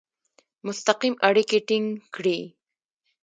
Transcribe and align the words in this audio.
مستقیم 0.65 1.15
اړیکي 1.27 1.59
ټینګ 1.67 1.87
کړي. 2.15 2.39